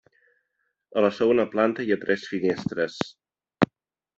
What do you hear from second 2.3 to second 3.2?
finestres.